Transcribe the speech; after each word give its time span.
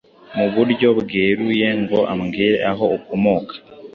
Mu 0.37 0.45
buryo 0.53 0.87
bweruye 0.99 1.67
ngo 1.81 1.99
umbwire 2.13 2.57
aho 2.71 2.85
ukomoka 2.97 3.53